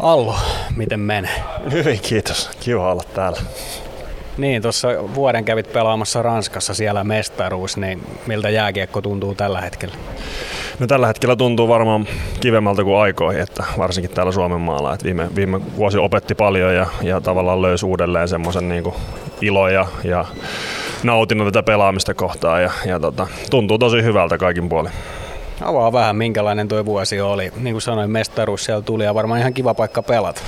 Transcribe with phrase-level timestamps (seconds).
[0.00, 0.34] Allo,
[0.76, 1.42] miten menee?
[1.72, 2.50] Hyvin, kiitos.
[2.60, 3.38] Kiva olla täällä.
[4.38, 9.94] Niin, tuossa vuoden kävit pelaamassa Ranskassa siellä mestaruus, niin miltä jääkiekko tuntuu tällä hetkellä?
[10.78, 12.06] No tällä hetkellä tuntuu varmaan
[12.40, 14.94] kivemmältä kuin aikoihin, että varsinkin täällä Suomen maalla.
[14.94, 18.84] Että viime, viime vuosi opetti paljon ja, ja tavallaan löysi uudelleen semmoisen niin
[19.40, 20.24] ilo ja, ja
[21.02, 24.92] nautinnon tätä pelaamista kohtaan ja, ja tota, tuntuu tosi hyvältä kaikin puolin.
[25.60, 27.52] Avaa vähän, minkälainen tuo vuosi oli.
[27.56, 30.40] Niin kuin sanoin, mestaruus siellä tuli ja varmaan ihan kiva paikka pelata.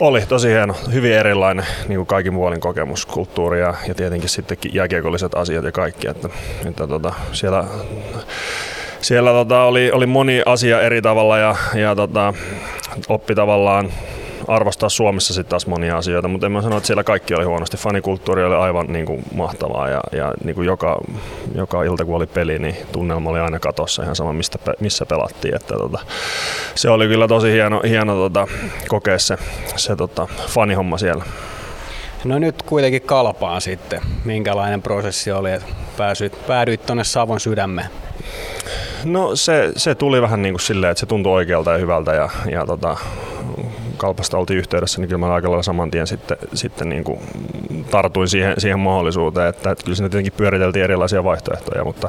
[0.00, 4.56] Oli tosi hieno, hyvin erilainen niin kuin kaikin puolin kokemus, kulttuuri ja, ja tietenkin sitten
[4.72, 6.08] jääkiekolliset asiat ja kaikki.
[6.08, 6.28] Että,
[6.66, 7.64] että tota, siellä
[9.00, 12.34] siellä tota, oli, oli moni asia eri tavalla ja, ja tota,
[13.08, 13.92] oppi tavallaan
[14.48, 17.76] arvostaa Suomessa sitten taas monia asioita, mutta en mä sano, että siellä kaikki oli huonosti.
[17.76, 21.00] Fanikulttuuri oli aivan niin kuin, mahtavaa ja, ja niin kuin joka,
[21.54, 25.56] joka ilta kun oli peli, niin tunnelma oli aina katossa ihan sama mistä, missä pelattiin.
[25.56, 25.98] Että, tota,
[26.74, 28.46] se oli kyllä tosi hieno, hieno tota,
[28.88, 29.36] kokea se,
[29.76, 31.24] se tota, fanihomma siellä.
[32.24, 34.00] No nyt kuitenkin kalpaan sitten.
[34.24, 37.88] Minkälainen prosessi oli, että pääsyit, päädyit tuonne Savon sydämeen?
[39.04, 42.28] No se, se tuli vähän niin kuin silleen, että se tuntui oikealta ja hyvältä ja,
[42.50, 42.96] ja tota,
[44.04, 47.20] kalpasta oltiin yhteydessä, niin kyllä mä aika lailla saman tien sitten, sitten niin kuin
[47.90, 52.08] tartuin siihen, siihen mahdollisuuteen, että, että kyllä siinä tietenkin pyöriteltiin erilaisia vaihtoehtoja, mutta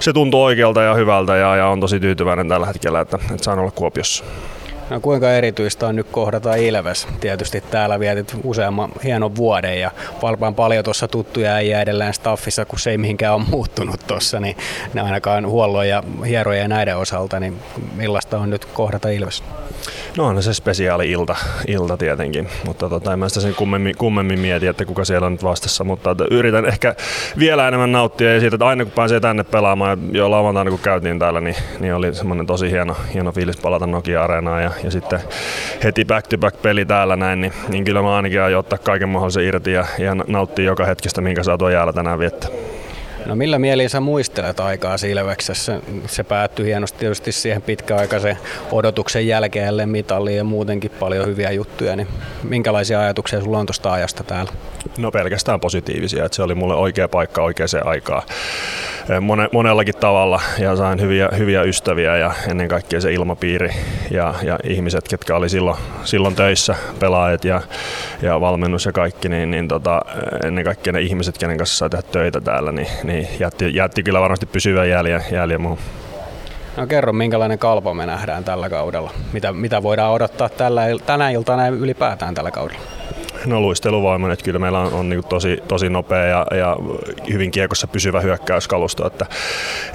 [0.00, 3.58] se tuntui oikealta ja hyvältä ja, ja on tosi tyytyväinen tällä hetkellä, että, että saan
[3.58, 4.24] olla Kuopiossa.
[4.92, 7.08] No kuinka erityistä on nyt kohdata Ilves?
[7.20, 9.90] Tietysti täällä vietit useamman hienon vuoden ja
[10.22, 14.56] valpaan paljon tuossa tuttuja ei edelleen staffissa, kun se ei mihinkään ole muuttunut tuossa, niin
[14.94, 17.58] ne ainakaan huollon ja hierojen ja näiden osalta, niin
[17.96, 19.42] millaista on nyt kohdata Ilves?
[20.16, 24.38] No on se spesiaali ilta, ilta tietenkin, mutta tota, en mä sitä sen kummemmin, kummemmin
[24.38, 26.94] mieti, että kuka siellä on nyt vastassa, mutta yritän ehkä
[27.38, 31.18] vielä enemmän nauttia ja siitä, että aina kun pääsee tänne pelaamaan, jo lauantaina kun käytiin
[31.18, 35.20] täällä, niin, niin oli semmoinen tosi hieno, hieno fiilis palata Nokia-areenaan ja, ja sitten
[35.84, 39.72] heti back-to-back peli täällä näin, niin, niin kyllä mä ainakin aion ottaa kaiken mahdollisen irti
[39.72, 42.50] ja, ja nauttia joka hetkestä, minkä saa tuo jäällä tänään viettää.
[43.26, 45.80] No millä mieliin sä muistelet aikaa Silveksessä?
[46.06, 48.38] Se päättyi hienosti tietysti siihen pitkäaikaisen
[48.72, 51.96] odotuksen jälkeen mitalliin ja muutenkin paljon hyviä juttuja.
[51.96, 52.08] Niin
[52.42, 54.52] minkälaisia ajatuksia sulla on tuosta ajasta täällä?
[54.98, 58.22] No pelkästään positiivisia, että se oli mulle oikea paikka oikeaan aikaan
[59.20, 63.70] mone, monellakin tavalla ja sain hyviä, hyviä ystäviä ja ennen kaikkea se ilmapiiri
[64.10, 67.60] ja, ja ihmiset, ketkä oli silloin, silloin töissä, pelaajat ja,
[68.22, 70.02] ja valmennus ja kaikki, niin, niin tota,
[70.44, 74.20] ennen kaikkea ne ihmiset, kenen kanssa sai tehdä töitä täällä, niin, niin jätti, jätti kyllä
[74.20, 75.78] varmasti pysyvän jäljen, jäljen muuhun.
[76.76, 79.10] No kerro, minkälainen kalpo me nähdään tällä kaudella?
[79.32, 82.82] Mitä, mitä voidaan odottaa tällä, tänä iltana ylipäätään tällä kaudella?
[83.46, 86.76] No luisteluvoiman, että kyllä meillä on, on niin tosi, tosi nopea ja, ja,
[87.32, 89.26] hyvin kiekossa pysyvä hyökkäyskalusto, että,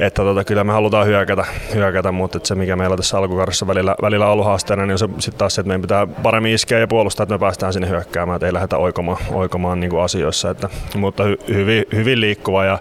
[0.00, 3.96] että tota, kyllä me halutaan hyökätä, hyökätä mutta että se mikä meillä tässä alkukaudessa välillä,
[4.02, 6.78] välillä on ollut haasteena, niin on se sitten taas se, että meidän pitää paremmin iskeä
[6.78, 10.50] ja puolustaa, että me päästään sinne hyökkäämään, että ei lähdetä oikomaan, oikomaan niin kuin asioissa,
[10.50, 12.78] että, mutta hy, hyvin, hyvin liikkuva ja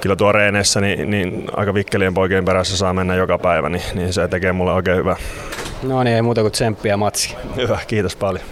[0.00, 4.12] kyllä tuo reeneissä niin, niin aika vikkelien poikien perässä saa mennä joka päivä, niin, niin
[4.12, 5.16] se tekee mulle oikein hyvää.
[5.82, 7.36] No niin, ei muuta kuin tsemppiä matsi.
[7.56, 8.44] Hyvä, kiitos paljon.